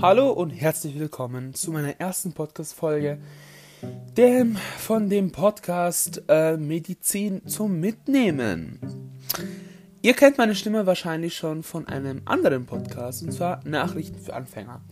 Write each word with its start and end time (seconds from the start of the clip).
Hallo 0.00 0.30
und 0.30 0.50
herzlich 0.50 0.96
willkommen 0.96 1.54
zu 1.54 1.72
meiner 1.72 1.98
ersten 1.98 2.32
Podcast-Folge 2.32 3.18
dem, 4.16 4.54
von 4.54 5.10
dem 5.10 5.32
Podcast 5.32 6.22
äh, 6.28 6.56
Medizin 6.56 7.44
zum 7.48 7.80
Mitnehmen. 7.80 8.78
Ihr 10.00 10.14
kennt 10.14 10.38
meine 10.38 10.54
Stimme 10.54 10.86
wahrscheinlich 10.86 11.36
schon 11.36 11.64
von 11.64 11.88
einem 11.88 12.22
anderen 12.26 12.64
Podcast, 12.64 13.24
und 13.24 13.32
zwar 13.32 13.60
Nachrichten 13.64 14.20
für 14.20 14.34
Anfänger. 14.34 14.82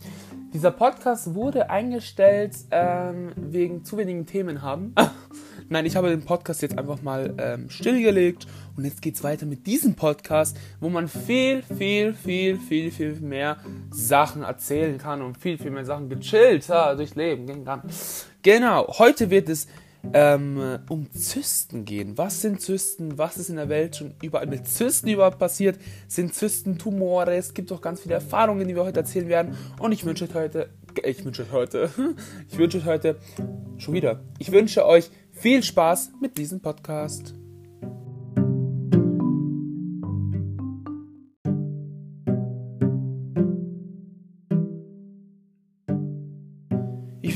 Dieser 0.53 0.71
Podcast 0.71 1.33
wurde 1.33 1.69
eingestellt 1.69 2.57
ähm, 2.71 3.31
wegen 3.37 3.85
zu 3.85 3.95
wenigen 3.95 4.25
Themen 4.25 4.61
haben. 4.61 4.93
Nein, 5.69 5.85
ich 5.85 5.97
habe 5.97 6.09
den 6.09 6.23
Podcast 6.23 6.61
jetzt 6.61 6.77
einfach 6.77 7.01
mal 7.01 7.33
ähm, 7.39 7.69
stillgelegt 7.69 8.47
und 8.77 8.85
jetzt 8.85 9.01
geht 9.01 9.15
es 9.15 9.23
weiter 9.23 9.45
mit 9.45 9.67
diesem 9.67 9.95
Podcast, 9.95 10.55
wo 10.79 10.87
man 10.87 11.09
viel, 11.09 11.61
viel, 11.61 12.13
viel, 12.13 12.57
viel, 12.57 12.89
viel 12.89 13.19
mehr 13.19 13.57
Sachen 13.91 14.43
erzählen 14.43 14.97
kann 14.97 15.21
und 15.21 15.37
viel, 15.37 15.57
viel 15.57 15.71
mehr 15.71 15.83
Sachen 15.83 16.07
gechillt 16.07 16.69
ja, 16.69 16.95
durchs 16.95 17.15
Leben 17.15 17.47
gehen 17.47 17.65
kann. 17.65 17.81
Genau, 18.43 18.87
heute 18.97 19.29
wird 19.29 19.49
es 19.49 19.67
ähm, 20.13 20.79
um 20.87 21.11
Zysten 21.11 21.83
gehen. 21.83 22.17
Was 22.17 22.41
sind 22.41 22.61
Zysten? 22.61 23.17
Was 23.17 23.35
ist 23.35 23.49
in 23.49 23.57
der 23.57 23.67
Welt 23.67 23.97
schon 23.97 24.13
überall 24.21 24.47
mit 24.47 24.67
Zysten 24.67 25.09
überhaupt 25.09 25.39
passiert? 25.39 25.77
Sind 26.07 26.33
Zysten 26.33 26.77
Tumore? 26.77 27.35
Es 27.35 27.53
gibt 27.53 27.71
auch 27.73 27.81
ganz 27.81 28.01
viele 28.01 28.15
Erfahrungen, 28.15 28.67
die 28.69 28.75
wir 28.75 28.85
heute 28.85 29.01
erzählen 29.01 29.27
werden. 29.27 29.57
Und 29.79 29.91
ich 29.91 30.05
wünsche 30.05 30.23
euch 30.25 30.33
heute, 30.33 30.69
ich 31.03 31.23
wünsche 31.25 31.43
euch 31.43 31.51
heute, 31.51 31.89
ich 32.49 32.57
wünsche 32.57 32.77
euch 32.77 32.85
heute, 32.85 33.17
schon 33.77 33.93
wieder, 33.93 34.21
ich 34.39 34.51
wünsche 34.51 34.85
euch 34.85 35.09
viel 35.31 35.63
Spaß 35.63 36.11
mit 36.21 36.37
diesem 36.37 36.61
Podcast. 36.61 37.33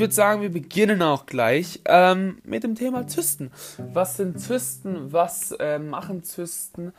würde 0.02 0.14
sagen, 0.14 0.42
wir 0.42 0.52
beginnen 0.52 1.02
auch 1.03 1.28
gleich 1.28 1.80
ähm, 1.86 2.40
mit 2.44 2.64
dem 2.64 2.75
Thema 2.75 3.08
Zysten. 3.08 3.52
Was 3.94 4.18
sind 4.18 4.42
Zysten? 4.42 5.14
Was 5.14 5.52
äh, 5.53 5.78
machen 5.78 6.23
Zysten? 6.23 6.92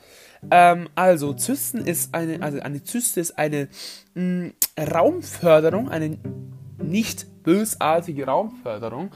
Ähm, 0.50 0.88
also, 0.94 1.34
Zysten 1.34 1.78
ist 1.78 2.14
eine, 2.14 2.41
also 2.42 2.60
eine 2.60 2.84
Zyste 2.84 3.20
ist 3.20 3.36
eine 3.36 3.69
mh, 4.14 4.47
mm, 4.47 4.52
Raumförderung, 4.78 5.89
eine 5.89 6.19
nicht 6.78 7.42
bösartige 7.42 8.27
Raumförderung, 8.27 9.11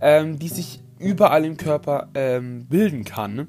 ähm, 0.00 0.38
die 0.38 0.48
sich 0.48 0.80
überall 0.98 1.44
im 1.44 1.56
Körper 1.56 2.08
ähm, 2.14 2.66
bilden 2.66 3.04
kann. 3.04 3.48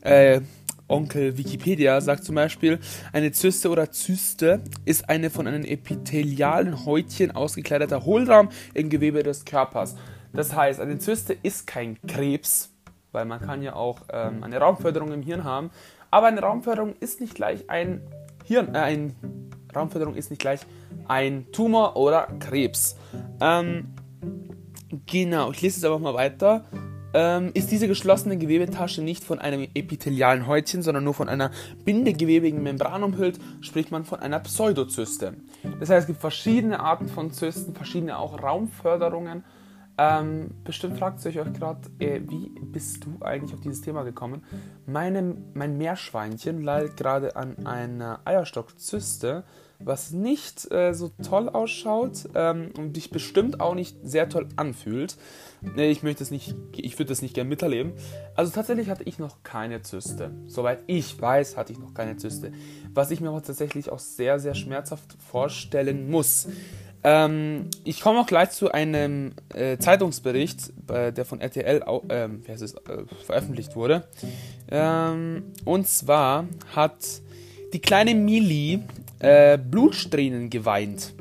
Äh, 0.00 0.40
Onkel 0.86 1.38
Wikipedia 1.38 2.00
sagt 2.00 2.24
zum 2.24 2.34
Beispiel, 2.34 2.78
eine 3.12 3.32
Zyste 3.32 3.70
oder 3.70 3.90
Zyste 3.90 4.60
ist 4.84 5.08
eine 5.08 5.30
von 5.30 5.46
einem 5.46 5.64
epithelialen 5.64 6.84
Häutchen 6.84 7.30
ausgekleideter 7.30 8.04
Hohlraum 8.04 8.50
im 8.74 8.90
Gewebe 8.90 9.22
des 9.22 9.44
Körpers. 9.44 9.96
Das 10.32 10.54
heißt, 10.54 10.80
eine 10.80 10.98
Zyste 10.98 11.36
ist 11.42 11.66
kein 11.66 11.98
Krebs, 12.06 12.70
weil 13.12 13.24
man 13.24 13.40
kann 13.40 13.62
ja 13.62 13.74
auch 13.74 14.02
ähm, 14.12 14.42
eine 14.42 14.58
Raumförderung 14.58 15.12
im 15.12 15.22
Hirn 15.22 15.44
haben, 15.44 15.70
aber 16.10 16.26
eine 16.26 16.40
Raumförderung 16.40 16.94
ist 17.00 17.20
nicht 17.20 17.34
gleich 17.34 17.70
ein 17.70 18.02
Hirn, 18.44 18.74
äh, 18.74 18.78
ein 18.78 19.16
Raumförderung 19.74 20.14
ist 20.14 20.30
nicht 20.30 20.40
gleich 20.40 20.60
ein 21.08 21.46
Tumor 21.52 21.96
oder 21.96 22.28
Krebs. 22.38 22.96
Ähm, 23.40 23.94
genau, 25.06 25.50
ich 25.50 25.60
lese 25.62 25.78
es 25.78 25.84
einfach 25.84 26.00
mal 26.00 26.14
weiter 26.14 26.64
ähm, 27.14 27.52
ist 27.54 27.70
diese 27.70 27.88
geschlossene 27.88 28.36
Gewebetasche 28.36 29.00
nicht 29.00 29.24
von 29.24 29.38
einem 29.38 29.68
epithelialen 29.74 30.46
Häutchen, 30.46 30.82
sondern 30.82 31.04
nur 31.04 31.14
von 31.14 31.28
einer 31.28 31.52
bindegewebigen 31.84 32.62
Membran 32.62 33.04
umhüllt, 33.04 33.38
spricht 33.60 33.92
man 33.92 34.04
von 34.04 34.18
einer 34.18 34.40
Pseudozyste. 34.40 35.34
Das 35.80 35.88
heißt, 35.88 36.02
es 36.02 36.06
gibt 36.08 36.20
verschiedene 36.20 36.80
Arten 36.80 37.08
von 37.08 37.30
Zysten, 37.30 37.74
verschiedene 37.74 38.18
auch 38.18 38.42
Raumförderungen. 38.42 39.44
Ähm, 39.96 40.50
bestimmt 40.64 40.98
fragt 40.98 41.24
ihr 41.24 41.40
euch 41.40 41.52
gerade, 41.52 41.88
äh, 42.00 42.20
wie 42.28 42.50
bist 42.60 43.04
du 43.04 43.24
eigentlich 43.24 43.54
auf 43.54 43.60
dieses 43.60 43.80
Thema 43.80 44.02
gekommen? 44.02 44.44
Meine, 44.86 45.36
mein 45.54 45.78
Meerschweinchen 45.78 46.64
leidet 46.64 46.96
gerade 46.96 47.36
an 47.36 47.64
einer 47.64 48.18
Eierstockzyste 48.24 49.44
was 49.84 50.12
nicht 50.12 50.70
äh, 50.72 50.92
so 50.94 51.10
toll 51.22 51.48
ausschaut 51.48 52.28
ähm, 52.34 52.70
und 52.76 52.94
dich 52.94 53.10
bestimmt 53.10 53.60
auch 53.60 53.74
nicht 53.74 53.96
sehr 54.02 54.28
toll 54.28 54.48
anfühlt. 54.56 55.16
Nee, 55.76 55.90
ich 55.90 56.02
möchte 56.02 56.22
es 56.22 56.30
nicht, 56.30 56.54
ich 56.76 56.98
würde 56.98 57.08
das 57.10 57.22
nicht 57.22 57.34
gerne 57.34 57.48
miterleben. 57.48 57.92
Also 58.34 58.52
tatsächlich 58.52 58.88
hatte 58.88 59.04
ich 59.04 59.18
noch 59.18 59.42
keine 59.42 59.82
Zyste. 59.82 60.30
Soweit 60.46 60.80
ich 60.86 61.20
weiß, 61.20 61.56
hatte 61.56 61.72
ich 61.72 61.78
noch 61.78 61.94
keine 61.94 62.16
Zyste. 62.16 62.52
Was 62.92 63.10
ich 63.10 63.20
mir 63.20 63.28
aber 63.28 63.42
tatsächlich 63.42 63.90
auch 63.90 63.98
sehr, 63.98 64.38
sehr 64.38 64.54
schmerzhaft 64.54 65.16
vorstellen 65.30 66.10
muss. 66.10 66.48
Ähm, 67.02 67.68
ich 67.84 68.00
komme 68.00 68.20
auch 68.20 68.26
gleich 68.26 68.50
zu 68.50 68.72
einem 68.72 69.34
äh, 69.52 69.76
Zeitungsbericht, 69.76 70.72
äh, 70.88 71.12
der 71.12 71.26
von 71.26 71.40
RTL 71.40 71.82
äh, 72.08 72.28
es, 72.50 72.74
äh, 72.74 73.04
veröffentlicht 73.26 73.76
wurde. 73.76 74.08
Ähm, 74.70 75.52
und 75.66 75.86
zwar 75.86 76.46
hat 76.74 76.96
die 77.74 77.80
kleine 77.80 78.14
Mili 78.14 78.80
äh, 79.24 79.58
Blutsträhnen 79.58 80.50
geweint. 80.50 81.14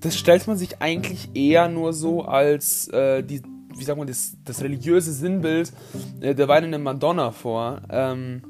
Das 0.00 0.16
stellt 0.16 0.46
man 0.46 0.56
sich 0.56 0.82
eigentlich 0.82 1.30
eher 1.34 1.68
nur 1.68 1.92
so 1.92 2.22
als 2.22 2.88
äh, 2.88 3.22
die, 3.22 3.42
wie 3.74 3.84
sagt 3.84 3.98
man, 3.98 4.08
das, 4.08 4.36
das 4.44 4.62
religiöse 4.62 5.12
Sinnbild 5.12 5.72
äh, 6.20 6.34
der 6.34 6.48
weinenden 6.48 6.82
Madonna 6.82 7.30
vor. 7.30 7.82
Ähm, 7.90 8.42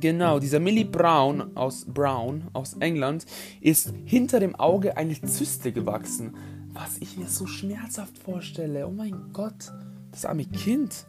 genau, 0.00 0.40
dieser 0.40 0.58
Millie 0.58 0.84
Brown 0.84 1.56
aus 1.56 1.84
Brown 1.86 2.48
aus 2.52 2.74
England 2.74 3.24
ist 3.60 3.94
hinter 4.04 4.40
dem 4.40 4.56
Auge 4.56 4.96
eine 4.96 5.14
Zyste 5.20 5.70
gewachsen. 5.70 6.36
Was 6.72 6.98
ich 6.98 7.16
mir 7.16 7.28
so 7.28 7.46
schmerzhaft 7.46 8.18
vorstelle. 8.18 8.86
Oh 8.88 8.92
mein 8.92 9.32
Gott, 9.32 9.72
das 10.10 10.24
arme 10.24 10.44
Kind. 10.46 11.06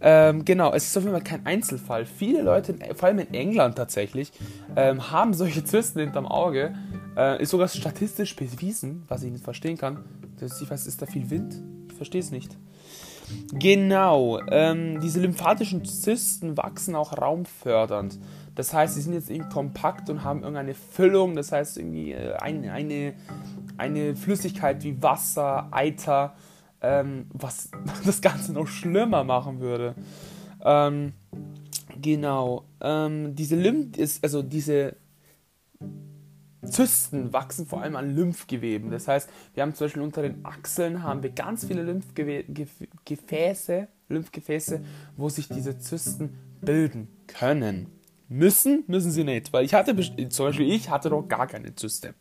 Ähm, 0.00 0.44
genau, 0.44 0.72
es 0.72 0.86
ist 0.86 0.96
auf 0.96 1.04
jeden 1.04 1.14
Fall 1.14 1.24
kein 1.24 1.46
Einzelfall. 1.46 2.04
Viele 2.06 2.42
Leute, 2.42 2.74
vor 2.94 3.08
allem 3.08 3.20
in 3.20 3.34
England 3.34 3.76
tatsächlich, 3.76 4.32
ähm, 4.74 5.10
haben 5.10 5.34
solche 5.34 5.64
Zysten 5.64 6.00
hinterm 6.00 6.26
Auge. 6.26 6.74
Äh, 7.16 7.42
ist 7.42 7.50
sogar 7.50 7.68
statistisch 7.68 8.36
bewiesen, 8.36 9.04
was 9.08 9.22
ich 9.22 9.32
nicht 9.32 9.44
verstehen 9.44 9.78
kann. 9.78 10.04
Das, 10.38 10.60
ich 10.60 10.70
weiß, 10.70 10.86
ist 10.86 11.00
da 11.00 11.06
viel 11.06 11.30
Wind? 11.30 11.62
Ich 11.88 11.94
verstehe 11.94 12.20
es 12.20 12.30
nicht. 12.30 12.56
Genau, 13.52 14.40
ähm, 14.50 15.00
diese 15.00 15.20
lymphatischen 15.20 15.84
Zysten 15.84 16.56
wachsen 16.56 16.94
auch 16.94 17.16
raumfördernd. 17.18 18.18
Das 18.54 18.72
heißt, 18.72 18.94
sie 18.94 19.00
sind 19.00 19.14
jetzt 19.14 19.30
irgendwie 19.30 19.50
kompakt 19.50 20.08
und 20.10 20.24
haben 20.24 20.40
irgendeine 20.40 20.74
Füllung, 20.74 21.34
das 21.34 21.52
heißt 21.52 21.76
irgendwie 21.76 22.12
äh, 22.12 22.34
eine, 22.34 22.72
eine, 22.72 23.14
eine 23.76 24.14
Flüssigkeit 24.14 24.84
wie 24.84 25.02
Wasser, 25.02 25.68
Eiter 25.72 26.34
ähm, 26.80 27.26
was 27.32 27.70
das 28.04 28.20
Ganze 28.20 28.52
noch 28.52 28.66
schlimmer 28.66 29.24
machen 29.24 29.60
würde. 29.60 29.94
Ähm, 30.64 31.12
genau. 32.00 32.64
Ähm, 32.80 33.34
diese 33.34 33.56
Lymph 33.56 33.96
ist, 33.96 34.22
also 34.22 34.42
diese 34.42 34.96
Zysten 36.66 37.32
wachsen 37.32 37.66
vor 37.66 37.82
allem 37.82 37.96
an 37.96 38.14
Lymphgeweben. 38.14 38.90
Das 38.90 39.08
heißt, 39.08 39.28
wir 39.54 39.62
haben 39.62 39.74
zum 39.74 39.86
Beispiel 39.86 40.02
unter 40.02 40.22
den 40.22 40.44
Achseln 40.44 41.02
haben 41.02 41.22
wir 41.22 41.30
ganz 41.30 41.64
viele 41.64 41.82
Lymphgefäße, 41.82 43.88
Lymphgefäße, 44.08 44.80
wo 45.16 45.28
sich 45.28 45.48
diese 45.48 45.78
Zysten 45.78 46.36
bilden 46.60 47.08
können. 47.26 47.88
Müssen, 48.28 48.82
müssen 48.88 49.12
sie 49.12 49.22
nicht, 49.22 49.52
weil 49.52 49.64
ich 49.64 49.74
hatte, 49.74 49.94
zum 50.28 50.46
Beispiel 50.46 50.72
ich 50.72 50.90
hatte 50.90 51.10
doch 51.10 51.28
gar 51.28 51.46
keine 51.46 51.76
Zyste. 51.76 52.14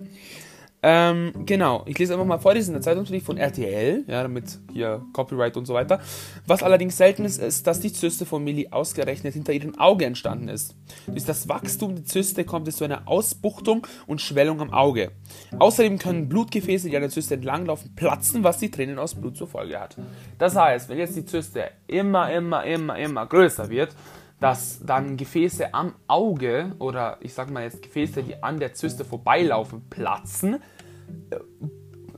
Ähm, 0.88 1.31
genau, 1.47 1.81
ich 1.88 1.97
lese 1.97 2.13
einfach 2.13 2.28
mal 2.28 2.38
vor, 2.38 2.53
das 2.53 2.66
ist 2.66 2.69
eine 2.69 2.79
Zeitungsbericht 2.79 3.25
von 3.25 3.38
RTL, 3.38 4.03
ja, 4.06 4.22
damit 4.22 4.59
hier 4.72 5.03
Copyright 5.13 5.57
und 5.57 5.66
so 5.66 5.73
weiter. 5.73 6.00
Was 6.46 6.62
allerdings 6.62 6.96
selten 6.96 7.25
ist, 7.25 7.41
ist, 7.41 7.66
dass 7.66 7.79
die 7.79 7.91
Zyste 7.91 8.28
von 8.28 8.44
Millie 8.44 8.72
ausgerechnet 8.72 9.34
hinter 9.34 9.51
ihrem 9.51 9.79
Auge 9.79 10.06
entstanden 10.06 10.47
ist. 10.47 10.76
Durch 11.08 11.26
das 11.26 11.49
Wachstum 11.49 11.96
der 11.96 12.05
Zyste 12.05 12.43
kommt 12.43 12.67
es 12.67 12.78
zu 12.78 12.84
einer 12.84 13.08
Ausbuchtung 13.08 13.87
und 14.05 14.22
Schwellung 14.22 14.61
am 14.61 14.72
Auge. 14.72 15.09
Außerdem 15.58 15.97
können 15.97 16.29
Blutgefäße, 16.29 16.88
die 16.88 16.96
an 16.96 17.02
der 17.02 17.09
Zyste 17.09 17.34
entlanglaufen, 17.34 17.96
platzen, 17.96 18.43
was 18.43 18.59
die 18.59 18.70
Tränen 18.70 18.99
aus 18.99 19.16
Blut 19.16 19.38
zur 19.38 19.47
Folge 19.47 19.79
hat. 19.79 19.97
Das 20.38 20.55
heißt, 20.55 20.88
wenn 20.90 20.99
jetzt 20.99 21.16
die 21.16 21.26
Zyste 21.26 21.72
immer, 21.88 22.31
immer, 22.31 22.64
immer, 22.64 22.96
immer 22.96 23.26
größer 23.26 23.72
wird, 23.72 23.96
dass 24.40 24.81
dann 24.85 25.17
Gefäße 25.17 25.73
am 25.73 25.96
Auge 26.08 26.73
oder 26.78 27.17
ich 27.22 27.34
sag 27.34 27.49
mal 27.49 27.64
jetzt 27.64 27.81
Gefäße, 27.81 28.22
die 28.22 28.43
an 28.43 28.59
der 28.59 28.73
Zyste 28.76 29.03
vorbeilaufen, 29.03 29.90
platzen 29.90 30.58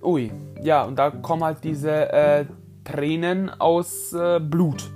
ui, 0.02 0.32
ja, 0.64 0.84
und 0.84 0.98
da 0.98 1.12
kommen 1.12 1.44
halt 1.44 1.64
diese 1.64 2.12
äh, 2.12 2.46
Tränen 2.84 3.50
aus 3.50 4.14
äh, 4.14 4.40
Blut. 4.40 4.90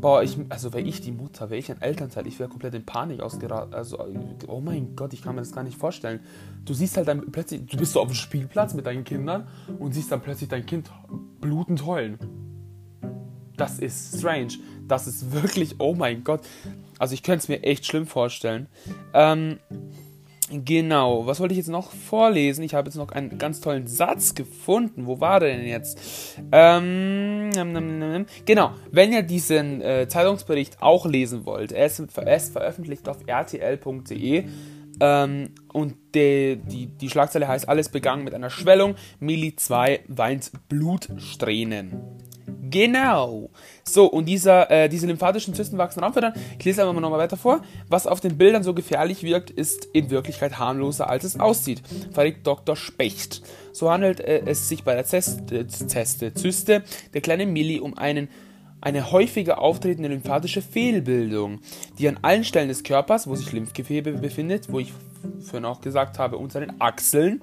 Boah, 0.00 0.22
ich, 0.22 0.38
also 0.48 0.72
wäre 0.72 0.82
ich 0.82 1.00
die 1.00 1.12
Mutter, 1.12 1.50
wäre 1.50 1.58
ich 1.58 1.70
ein 1.70 1.80
Elternteil, 1.80 2.26
ich 2.26 2.38
wäre 2.38 2.48
komplett 2.48 2.74
in 2.74 2.84
Panik 2.84 3.20
ausgeraten. 3.20 3.74
Also, 3.74 3.98
oh 4.46 4.60
mein 4.60 4.96
Gott, 4.96 5.12
ich 5.12 5.22
kann 5.22 5.34
mir 5.34 5.42
das 5.42 5.52
gar 5.52 5.62
nicht 5.62 5.76
vorstellen. 5.76 6.20
Du 6.64 6.72
siehst 6.72 6.96
halt 6.96 7.06
dann 7.06 7.30
plötzlich, 7.30 7.66
du 7.66 7.76
bist 7.76 7.92
so 7.92 8.00
auf 8.00 8.08
dem 8.08 8.14
Spielplatz 8.14 8.72
mit 8.74 8.86
deinen 8.86 9.04
Kindern 9.04 9.46
und 9.78 9.92
siehst 9.92 10.10
dann 10.10 10.22
plötzlich 10.22 10.48
dein 10.48 10.64
Kind 10.64 10.90
blutend 11.40 11.84
heulen. 11.84 12.18
Das 13.56 13.78
ist 13.78 14.18
strange. 14.18 14.54
Das 14.88 15.06
ist 15.06 15.32
wirklich, 15.32 15.76
oh 15.78 15.94
mein 15.94 16.24
Gott. 16.24 16.40
Also 16.98 17.12
ich 17.14 17.22
könnte 17.22 17.42
es 17.42 17.48
mir 17.48 17.62
echt 17.62 17.84
schlimm 17.84 18.06
vorstellen. 18.06 18.68
Ähm, 19.12 19.58
Genau, 20.52 21.26
was 21.26 21.38
wollte 21.38 21.52
ich 21.52 21.58
jetzt 21.58 21.68
noch 21.68 21.92
vorlesen? 21.92 22.64
Ich 22.64 22.74
habe 22.74 22.88
jetzt 22.88 22.96
noch 22.96 23.12
einen 23.12 23.38
ganz 23.38 23.60
tollen 23.60 23.86
Satz 23.86 24.34
gefunden. 24.34 25.06
Wo 25.06 25.20
war 25.20 25.38
der 25.38 25.56
denn 25.56 25.66
jetzt? 25.66 26.36
Ähm, 26.50 27.50
genau, 28.44 28.72
wenn 28.90 29.12
ihr 29.12 29.22
diesen 29.22 29.80
äh, 29.80 30.08
Zeitungsbericht 30.08 30.82
auch 30.82 31.06
lesen 31.06 31.46
wollt, 31.46 31.70
er 31.70 31.86
ist, 31.86 32.00
er 32.16 32.36
ist 32.36 32.52
veröffentlicht 32.52 33.08
auf 33.08 33.18
rtl.de 33.28 34.44
ähm, 35.00 35.50
und 35.72 35.94
die, 36.16 36.56
die, 36.56 36.86
die 36.86 37.08
Schlagzeile 37.08 37.46
heißt, 37.46 37.68
alles 37.68 37.88
begangen 37.88 38.24
mit 38.24 38.34
einer 38.34 38.50
Schwellung, 38.50 38.96
Mili 39.20 39.54
2 39.54 40.00
weint 40.08 40.50
Blutsträhnen. 40.68 41.92
Genau. 42.70 43.50
So, 43.84 44.06
und 44.06 44.26
dieser, 44.26 44.70
äh, 44.70 44.88
diese 44.88 45.06
lymphatischen 45.06 45.54
Zysten 45.54 45.78
wachsen. 45.78 46.00
Dann, 46.00 46.32
ich 46.58 46.64
lese 46.64 46.82
einfach 46.82 46.94
mal 46.94 47.00
nochmal 47.00 47.18
weiter 47.18 47.36
vor. 47.36 47.62
Was 47.88 48.06
auf 48.06 48.20
den 48.20 48.38
Bildern 48.38 48.62
so 48.62 48.74
gefährlich 48.74 49.22
wirkt, 49.22 49.50
ist 49.50 49.86
in 49.92 50.10
Wirklichkeit 50.10 50.58
harmloser, 50.58 51.08
als 51.08 51.24
es 51.24 51.38
aussieht, 51.40 51.82
verrät 52.12 52.46
Dr. 52.46 52.76
Specht. 52.76 53.42
So 53.72 53.90
handelt 53.90 54.20
äh, 54.20 54.42
es 54.46 54.68
sich 54.68 54.84
bei 54.84 54.94
der 54.94 55.04
Zeste, 55.04 55.66
Zeste, 55.66 56.34
Zyste 56.34 56.82
der 57.14 57.20
kleinen 57.20 57.52
Milli 57.52 57.80
um 57.80 57.96
einen 57.96 58.28
eine 58.82 59.12
häufiger 59.12 59.60
auftretende 59.60 60.08
lymphatische 60.08 60.62
Fehlbildung, 60.62 61.60
die 61.98 62.08
an 62.08 62.18
allen 62.22 62.44
Stellen 62.44 62.68
des 62.68 62.82
Körpers, 62.82 63.26
wo 63.26 63.34
sich 63.34 63.52
Lymphgewebe 63.52 64.12
befindet, 64.12 64.72
wo 64.72 64.80
ich 64.80 64.92
vorhin 65.40 65.66
auch 65.66 65.80
gesagt 65.80 66.18
habe, 66.18 66.38
unter 66.38 66.60
den 66.60 66.80
Achseln, 66.80 67.42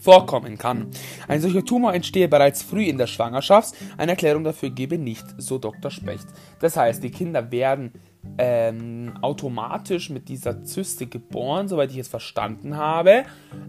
vorkommen 0.00 0.58
kann. 0.58 0.88
Ein 1.28 1.40
solcher 1.40 1.64
Tumor 1.64 1.94
entstehe 1.94 2.28
bereits 2.28 2.62
früh 2.62 2.84
in 2.84 2.98
der 2.98 3.06
Schwangerschaft. 3.06 3.74
Eine 3.96 4.12
Erklärung 4.12 4.44
dafür 4.44 4.70
gebe 4.70 4.98
nicht, 4.98 5.24
so 5.38 5.58
Dr. 5.58 5.90
Specht. 5.90 6.26
Das 6.60 6.76
heißt, 6.76 7.02
die 7.02 7.10
Kinder 7.10 7.50
werden 7.52 7.92
ähm, 8.38 9.14
automatisch 9.22 10.10
mit 10.10 10.28
dieser 10.28 10.62
Zyste 10.62 11.06
geboren, 11.06 11.68
soweit 11.68 11.90
ich 11.90 11.98
es 11.98 12.08
verstanden 12.08 12.76
habe. 12.76 13.24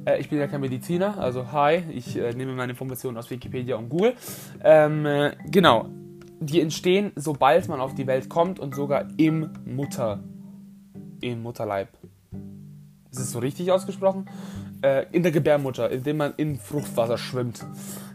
Äh, 0.05 0.19
ich 0.19 0.29
bin 0.29 0.39
ja 0.39 0.47
kein 0.47 0.61
Mediziner, 0.61 1.17
also 1.17 1.51
hi, 1.51 1.83
ich 1.91 2.17
äh, 2.17 2.33
nehme 2.33 2.53
meine 2.53 2.71
Informationen 2.71 3.17
aus 3.17 3.29
Wikipedia 3.29 3.75
und 3.75 3.89
Google. 3.89 4.13
Ähm, 4.63 5.05
äh, 5.05 5.31
genau, 5.49 5.87
die 6.39 6.59
entstehen, 6.59 7.11
sobald 7.15 7.67
man 7.67 7.79
auf 7.79 7.93
die 7.93 8.07
Welt 8.07 8.29
kommt 8.29 8.59
und 8.59 8.75
sogar 8.75 9.07
im 9.17 9.51
Mutter, 9.65 10.23
im 11.21 11.43
Mutterleib. 11.43 11.89
Ist 13.11 13.19
es 13.19 13.31
so 13.31 13.39
richtig 13.39 13.71
ausgesprochen? 13.71 14.29
Äh, 14.81 15.05
in 15.11 15.21
der 15.21 15.33
Gebärmutter, 15.33 15.89
indem 15.89 16.17
man 16.17 16.33
in 16.37 16.57
Fruchtwasser 16.57 17.17
schwimmt. 17.17 17.65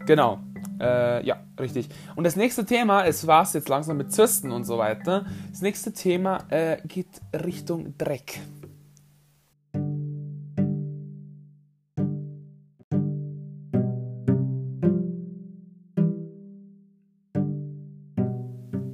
Genau. 0.06 0.40
Äh, 0.80 1.24
ja, 1.26 1.40
richtig. 1.60 1.88
Und 2.16 2.24
das 2.24 2.36
nächste 2.36 2.64
Thema, 2.64 3.04
es 3.04 3.26
war 3.26 3.42
es 3.42 3.52
jetzt 3.52 3.68
langsam 3.68 3.98
mit 3.98 4.12
Zysten 4.12 4.50
und 4.50 4.64
so 4.64 4.78
weiter. 4.78 5.26
Das 5.50 5.60
nächste 5.60 5.92
Thema 5.92 6.44
äh, 6.48 6.78
geht 6.86 7.08
Richtung 7.34 7.96
Dreck. 7.98 8.40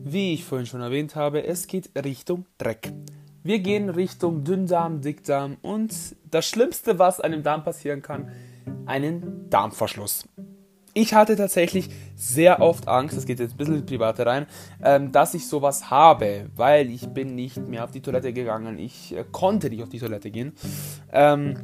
Wie 0.04 0.34
ich 0.34 0.44
vorhin 0.44 0.66
schon 0.66 0.82
erwähnt 0.82 1.16
habe, 1.16 1.46
es 1.46 1.66
geht 1.66 1.90
Richtung 1.96 2.44
Dreck. 2.58 2.92
Wir 3.44 3.58
gehen 3.58 3.88
Richtung 3.88 4.44
Dünndarm, 4.44 5.00
Dickdarm 5.00 5.56
und 5.62 5.92
das 6.30 6.46
Schlimmste, 6.46 7.00
was 7.00 7.20
einem 7.20 7.42
Darm 7.42 7.64
passieren 7.64 8.00
kann, 8.00 8.30
einen 8.86 9.50
Darmverschluss. 9.50 10.28
Ich 10.94 11.14
hatte 11.14 11.34
tatsächlich 11.34 11.88
sehr 12.14 12.60
oft 12.60 12.86
Angst, 12.86 13.16
das 13.16 13.26
geht 13.26 13.40
jetzt 13.40 13.54
ein 13.54 13.56
bisschen 13.56 13.84
Private 13.84 14.26
rein, 14.26 14.46
ähm, 14.84 15.10
dass 15.10 15.34
ich 15.34 15.48
sowas 15.48 15.90
habe, 15.90 16.50
weil 16.54 16.88
ich 16.90 17.08
bin 17.08 17.34
nicht 17.34 17.66
mehr 17.66 17.82
auf 17.82 17.90
die 17.90 18.02
Toilette 18.02 18.32
gegangen. 18.32 18.78
Ich 18.78 19.16
äh, 19.16 19.24
konnte 19.32 19.70
nicht 19.70 19.82
auf 19.82 19.88
die 19.88 19.98
Toilette 19.98 20.30
gehen. 20.30 20.52
Ähm, 21.10 21.56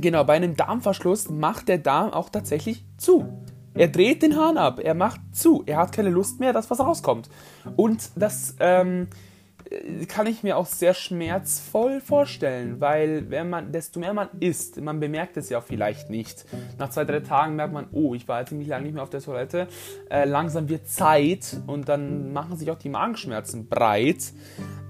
genau, 0.00 0.24
bei 0.24 0.34
einem 0.34 0.56
Darmverschluss 0.56 1.28
macht 1.28 1.68
der 1.68 1.78
Darm 1.78 2.12
auch 2.12 2.30
tatsächlich 2.30 2.86
zu. 2.96 3.28
Er 3.74 3.88
dreht 3.88 4.22
den 4.22 4.36
Hahn 4.36 4.56
ab, 4.56 4.80
er 4.82 4.94
macht 4.94 5.20
zu, 5.32 5.64
er 5.66 5.78
hat 5.78 5.92
keine 5.92 6.10
Lust 6.10 6.40
mehr, 6.40 6.52
dass 6.54 6.70
was 6.70 6.80
rauskommt. 6.80 7.28
Und 7.76 8.10
das 8.16 8.54
ähm, 8.60 9.08
kann 10.08 10.26
ich 10.26 10.42
mir 10.42 10.56
auch 10.56 10.66
sehr 10.66 10.94
schmerzvoll 10.94 12.00
vorstellen, 12.00 12.80
weil 12.80 13.30
wenn 13.30 13.50
man, 13.50 13.72
desto 13.72 14.00
mehr 14.00 14.14
man 14.14 14.28
isst, 14.40 14.80
man 14.80 15.00
bemerkt 15.00 15.36
es 15.36 15.48
ja 15.48 15.60
vielleicht 15.60 16.10
nicht. 16.10 16.44
Nach 16.78 16.90
zwei, 16.90 17.04
drei 17.04 17.20
Tagen 17.20 17.56
merkt 17.56 17.72
man, 17.72 17.86
oh, 17.92 18.14
ich 18.14 18.28
war 18.28 18.40
jetzt 18.40 18.50
ziemlich 18.50 18.68
lange 18.68 18.84
nicht 18.84 18.94
mehr 18.94 19.02
auf 19.02 19.10
der 19.10 19.20
Toilette. 19.20 19.68
Äh, 20.10 20.24
langsam 20.24 20.68
wird 20.68 20.88
Zeit 20.88 21.60
und 21.66 21.88
dann 21.88 22.32
machen 22.32 22.56
sich 22.56 22.70
auch 22.70 22.78
die 22.78 22.88
Magenschmerzen 22.88 23.68
breit. 23.68 24.32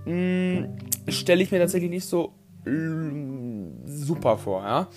Hm, 0.05 0.77
Stelle 1.09 1.43
ich 1.43 1.51
mir 1.51 1.59
tatsächlich 1.59 1.91
nicht 1.91 2.07
so 2.07 2.33
mm, 2.65 3.87
super 3.87 4.39
vor, 4.39 4.63
ja. 4.63 4.89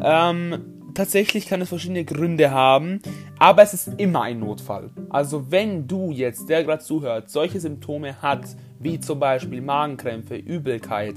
Ähm, 0.00 0.92
tatsächlich 0.94 1.46
kann 1.46 1.60
es 1.60 1.68
verschiedene 1.68 2.04
Gründe 2.04 2.50
haben, 2.50 3.00
aber 3.38 3.62
es 3.62 3.74
ist 3.74 3.90
immer 3.98 4.22
ein 4.22 4.40
Notfall. 4.40 4.90
Also 5.10 5.50
wenn 5.50 5.86
du 5.86 6.10
jetzt, 6.12 6.48
der 6.48 6.64
gerade 6.64 6.82
zuhört, 6.82 7.30
solche 7.30 7.60
Symptome 7.60 8.22
hat, 8.22 8.42
wie 8.78 9.00
zum 9.00 9.20
Beispiel 9.20 9.60
Magenkrämpfe, 9.60 10.36
Übelkeit, 10.36 11.16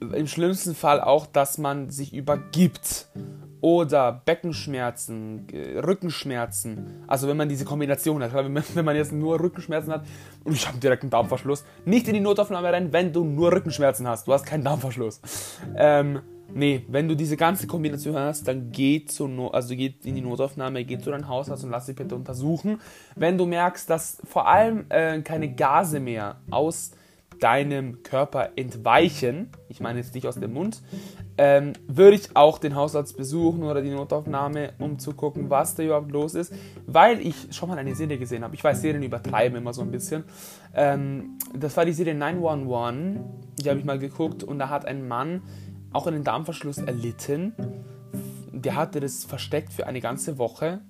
im 0.00 0.26
schlimmsten 0.26 0.74
Fall 0.74 1.00
auch, 1.00 1.26
dass 1.26 1.58
man 1.58 1.90
sich 1.90 2.12
übergibt 2.12 3.08
oder 3.60 4.20
Beckenschmerzen, 4.26 5.46
Rückenschmerzen. 5.82 7.04
Also 7.06 7.28
wenn 7.28 7.38
man 7.38 7.48
diese 7.48 7.64
Kombination 7.64 8.22
hat, 8.22 8.34
wenn 8.34 8.84
man 8.84 8.96
jetzt 8.96 9.12
nur 9.12 9.40
Rückenschmerzen 9.40 9.92
hat 9.92 10.04
und 10.44 10.52
ich 10.52 10.68
habe 10.68 10.78
direkt 10.78 11.02
einen 11.02 11.10
Darmverschluss, 11.10 11.64
nicht 11.86 12.06
in 12.06 12.14
die 12.14 12.20
Notaufnahme 12.20 12.70
rennen, 12.70 12.92
wenn 12.92 13.12
du 13.12 13.24
nur 13.24 13.52
Rückenschmerzen 13.52 14.06
hast, 14.06 14.26
du 14.26 14.34
hast 14.34 14.44
keinen 14.44 14.64
Darmverschluss. 14.64 15.20
Ähm, 15.76 16.20
Nee, 16.52 16.84
wenn 16.88 17.08
du 17.08 17.16
diese 17.16 17.36
ganze 17.36 17.66
Kombination 17.66 18.16
hast, 18.16 18.46
dann 18.46 18.70
geh, 18.70 19.04
zu 19.04 19.26
no 19.26 19.48
also 19.48 19.74
geh 19.74 19.94
in 20.04 20.14
die 20.14 20.20
Notaufnahme, 20.20 20.84
geh 20.84 20.98
zu 20.98 21.10
deinem 21.10 21.28
Hausarzt 21.28 21.64
und 21.64 21.70
lass 21.70 21.86
dich 21.86 21.96
bitte 21.96 22.14
untersuchen. 22.14 22.80
Wenn 23.16 23.38
du 23.38 23.46
merkst, 23.46 23.88
dass 23.88 24.18
vor 24.24 24.46
allem 24.46 24.86
äh, 24.90 25.20
keine 25.22 25.52
Gase 25.54 26.00
mehr 26.00 26.36
aus 26.50 26.92
deinem 27.40 28.02
Körper 28.02 28.50
entweichen, 28.56 29.50
ich 29.68 29.80
meine 29.80 29.98
jetzt 29.98 30.14
nicht 30.14 30.26
aus 30.26 30.36
dem 30.36 30.52
Mund, 30.52 30.82
ähm, 31.36 31.72
würde 31.86 32.16
ich 32.16 32.36
auch 32.36 32.58
den 32.58 32.74
Hausarzt 32.74 33.16
besuchen 33.16 33.64
oder 33.64 33.82
die 33.82 33.90
Notaufnahme, 33.90 34.72
um 34.78 34.98
zu 34.98 35.14
gucken, 35.14 35.50
was 35.50 35.74
da 35.74 35.82
überhaupt 35.82 36.12
los 36.12 36.34
ist, 36.34 36.54
weil 36.86 37.20
ich 37.20 37.48
schon 37.50 37.68
mal 37.68 37.78
eine 37.78 37.94
Serie 37.94 38.18
gesehen 38.18 38.44
habe. 38.44 38.54
Ich 38.54 38.62
weiß, 38.62 38.80
Serien 38.80 39.02
übertreiben 39.02 39.58
immer 39.58 39.72
so 39.72 39.82
ein 39.82 39.90
bisschen. 39.90 40.24
Ähm, 40.74 41.38
das 41.54 41.76
war 41.76 41.84
die 41.84 41.92
Serie 41.92 42.14
911, 42.14 43.20
die 43.60 43.68
habe 43.68 43.78
ich 43.78 43.84
mal 43.84 43.98
geguckt 43.98 44.44
und 44.44 44.58
da 44.58 44.68
hat 44.68 44.86
ein 44.86 45.06
Mann 45.06 45.42
auch 45.94 46.06
einen 46.06 46.24
Darmverschluss 46.24 46.78
erlitten. 46.78 47.54
Der 48.52 48.76
hatte 48.76 49.00
das 49.00 49.24
versteckt 49.24 49.72
für 49.72 49.86
eine 49.86 50.00
ganze 50.00 50.38
Woche 50.38 50.80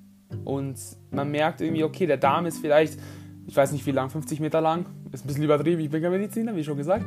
und 0.45 0.77
man 1.11 1.31
merkt 1.31 1.61
irgendwie, 1.61 1.85
okay, 1.85 2.07
der 2.07 2.17
Darm 2.17 2.47
ist 2.47 2.59
vielleicht, 2.59 2.99
ich 3.47 3.55
weiß 3.55 3.73
nicht 3.73 3.87
wie 3.87 3.93
lang, 3.93 4.11
50 4.11 4.41
Meter 4.41 4.61
lang, 4.61 4.87
ist 5.13 5.25
ein 5.25 5.29
bisschen 5.29 5.45
übertrieben, 5.45 5.81
ich 5.81 5.91
bin 5.91 6.03
kein 6.03 6.11
Mediziner, 6.11 6.57
wie 6.57 6.65
schon 6.65 6.77
gesagt. 6.77 7.05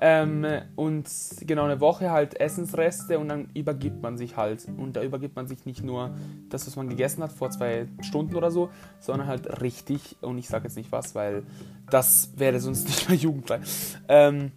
Ähm, 0.00 0.44
und 0.74 1.08
genau 1.40 1.64
eine 1.64 1.80
Woche 1.80 2.10
halt 2.10 2.38
Essensreste 2.38 3.18
und 3.18 3.28
dann 3.28 3.48
übergibt 3.54 4.02
man 4.02 4.18
sich 4.18 4.36
halt. 4.36 4.66
Und 4.76 4.96
da 4.96 5.02
übergibt 5.02 5.36
man 5.36 5.46
sich 5.46 5.64
nicht 5.64 5.82
nur 5.82 6.14
das, 6.50 6.66
was 6.66 6.76
man 6.76 6.88
gegessen 6.88 7.22
hat 7.22 7.32
vor 7.32 7.50
zwei 7.50 7.86
Stunden 8.02 8.36
oder 8.36 8.50
so, 8.50 8.68
sondern 9.00 9.26
halt 9.26 9.62
richtig. 9.62 10.16
Und 10.20 10.38
ich 10.38 10.48
sage 10.48 10.64
jetzt 10.64 10.76
nicht 10.76 10.92
was, 10.92 11.14
weil 11.14 11.44
das 11.88 12.32
wäre 12.36 12.60
sonst 12.60 12.84
nicht 12.88 13.08
mehr 13.08 13.18
jugendfrei. 13.18 13.60
Ähm, 14.08 14.52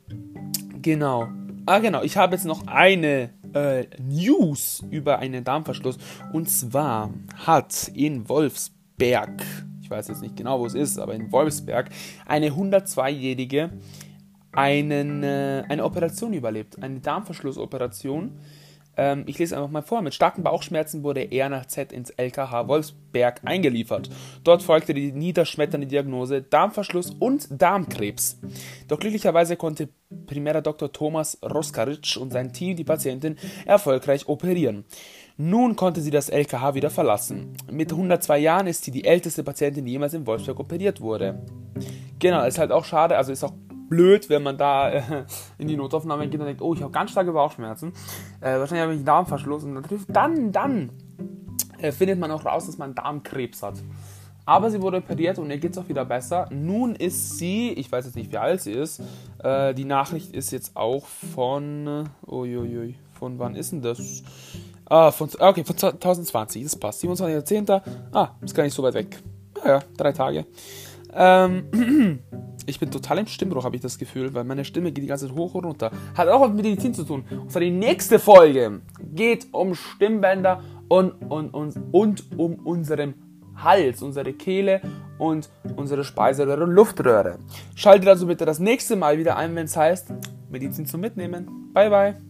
genau. 0.81 1.29
Ah, 1.69 1.77
genau. 1.77 2.01
Ich 2.01 2.17
habe 2.17 2.33
jetzt 2.33 2.45
noch 2.45 2.65
eine 2.65 3.29
äh, 3.53 3.85
News 4.01 4.83
über 4.89 5.19
einen 5.19 5.43
Darmverschluss. 5.43 5.99
Und 6.33 6.49
zwar 6.49 7.13
hat 7.45 7.91
in 7.93 8.27
Wolfsberg, 8.27 9.43
ich 9.79 9.87
weiß 9.87 10.07
jetzt 10.07 10.23
nicht 10.23 10.35
genau, 10.35 10.59
wo 10.59 10.65
es 10.65 10.73
ist, 10.73 10.97
aber 10.97 11.13
in 11.13 11.31
Wolfsberg, 11.31 11.91
eine 12.25 12.49
102-Jährige 12.49 13.69
einen, 14.51 15.21
äh, 15.21 15.63
eine 15.69 15.83
Operation 15.83 16.33
überlebt. 16.33 16.81
Eine 16.81 17.01
Darmverschlussoperation. 17.01 18.39
Ähm, 18.99 19.23
ich 19.27 19.39
lese 19.39 19.55
einfach 19.55 19.71
mal 19.71 19.81
vor. 19.81 20.01
Mit 20.01 20.13
starken 20.13 20.43
Bauchschmerzen 20.43 21.03
wurde 21.03 21.21
er 21.21 21.47
nach 21.47 21.65
Z 21.67 21.93
ins 21.93 22.09
LKH 22.09 22.67
Wolfsberg 22.67 23.39
eingeliefert. 23.45 24.09
Dort 24.43 24.61
folgte 24.61 24.93
die 24.93 25.13
niederschmetternde 25.13 25.87
Diagnose 25.87 26.41
Darmverschluss 26.41 27.11
und 27.11 27.47
Darmkrebs. 27.49 28.41
Doch 28.89 28.99
glücklicherweise 28.99 29.55
konnte 29.55 29.87
primärer 30.25 30.61
Dr. 30.61 30.91
Thomas 30.91 31.37
Roskaric 31.41 32.17
und 32.19 32.31
sein 32.31 32.51
Team 32.51 32.75
die 32.75 32.83
Patientin 32.83 33.37
erfolgreich 33.65 34.27
operieren. 34.27 34.83
Nun 35.37 35.77
konnte 35.77 36.01
sie 36.01 36.11
das 36.11 36.27
LKH 36.27 36.75
wieder 36.75 36.89
verlassen. 36.89 37.55
Mit 37.71 37.93
102 37.93 38.39
Jahren 38.39 38.67
ist 38.67 38.83
sie 38.83 38.91
die 38.91 39.05
älteste 39.05 39.45
Patientin, 39.45 39.85
die 39.85 39.93
jemals 39.93 40.13
in 40.13 40.27
Wolfsberg 40.27 40.59
operiert 40.59 40.99
wurde. 40.99 41.41
Genau, 42.19 42.43
ist 42.43 42.59
halt 42.59 42.73
auch 42.73 42.83
schade, 42.83 43.15
also 43.15 43.31
ist 43.31 43.45
auch 43.45 43.53
blöd, 43.89 44.29
wenn 44.29 44.43
man 44.43 44.57
da 44.57 44.89
äh, 44.89 45.01
in 45.57 45.67
die 45.67 45.75
Notaufnahme 45.75 46.27
geht 46.27 46.39
und 46.39 46.45
denkt, 46.45 46.61
oh, 46.61 46.73
ich 46.73 46.81
habe 46.81 46.91
ganz 46.91 47.11
starke 47.11 47.31
Bauchschmerzen. 47.31 47.93
Äh, 48.41 48.59
wahrscheinlich 48.59 48.83
habe 48.83 48.93
ich 48.93 48.99
einen 48.99 49.05
Darmverschluss. 49.05 49.63
Und 49.63 49.85
dann, 50.07 50.51
dann 50.51 50.89
äh, 51.79 51.91
findet 51.91 52.19
man 52.19 52.31
auch 52.31 52.45
raus, 52.45 52.67
dass 52.67 52.77
man 52.77 52.95
Darmkrebs 52.95 53.63
hat. 53.63 53.75
Aber 54.45 54.71
sie 54.71 54.81
wurde 54.81 54.97
operiert 54.97 55.37
und 55.37 55.51
ihr 55.51 55.59
geht 55.59 55.73
es 55.73 55.77
auch 55.77 55.89
wieder 55.89 56.05
besser. 56.05 56.47
Nun 56.51 56.95
ist 56.95 57.37
sie, 57.37 57.71
ich 57.73 57.91
weiß 57.91 58.05
jetzt 58.05 58.15
nicht, 58.15 58.31
wie 58.31 58.37
alt 58.37 58.61
sie 58.61 58.71
ist. 58.71 59.01
Äh, 59.43 59.75
die 59.75 59.85
Nachricht 59.85 60.33
ist 60.33 60.51
jetzt 60.51 60.75
auch 60.75 61.05
von, 61.05 62.09
uiuiui, 62.25 62.95
Von 63.19 63.37
wann 63.37 63.55
ist 63.55 63.71
denn 63.71 63.81
das? 63.81 64.23
Ah, 64.85 65.11
von, 65.11 65.29
okay, 65.37 65.63
von 65.63 65.77
2020, 65.77 66.63
das 66.63 66.75
passt. 66.75 67.03
27.10. 67.03 67.81
Ah, 68.11 68.29
ist 68.41 68.55
gar 68.55 68.63
nicht 68.63 68.73
so 68.73 68.81
weit 68.81 68.95
weg. 68.95 69.19
Ja, 69.63 69.71
ja, 69.71 69.79
drei 69.95 70.13
Tage. 70.13 70.45
Ähm, 71.13 72.19
ich 72.67 72.79
bin 72.79 72.91
total 72.91 73.19
im 73.19 73.27
Stimmbruch, 73.27 73.63
habe 73.63 73.75
ich 73.75 73.81
das 73.81 73.97
Gefühl, 73.97 74.33
weil 74.33 74.43
meine 74.43 74.65
Stimme 74.65 74.91
geht 74.91 75.03
die 75.03 75.07
ganze 75.07 75.27
Zeit 75.27 75.35
hoch 75.35 75.55
und 75.55 75.65
runter. 75.65 75.91
Hat 76.15 76.27
auch 76.27 76.41
was 76.41 76.49
mit 76.49 76.63
Medizin 76.63 76.93
zu 76.93 77.03
tun. 77.03 77.23
Und 77.29 77.51
zwar 77.51 77.61
die 77.61 77.71
nächste 77.71 78.19
Folge 78.19 78.81
geht 79.13 79.47
um 79.51 79.75
Stimmbänder 79.75 80.61
und, 80.87 81.13
und, 81.29 81.53
und, 81.53 81.75
und 81.91 82.23
um 82.37 82.55
unseren 82.65 83.13
Hals, 83.55 84.01
unsere 84.01 84.33
Kehle 84.33 84.81
und 85.17 85.49
unsere 85.75 86.03
Speiseröhre 86.03 86.63
und 86.63 86.71
Luftröhre. 86.71 87.39
Schaltet 87.75 88.07
also 88.07 88.27
bitte 88.27 88.45
das 88.45 88.59
nächste 88.59 88.95
Mal 88.95 89.17
wieder 89.17 89.35
ein, 89.37 89.55
wenn 89.55 89.65
es 89.65 89.75
heißt 89.75 90.13
Medizin 90.49 90.85
zum 90.85 91.01
Mitnehmen. 91.01 91.71
Bye, 91.73 91.89
bye. 91.89 92.28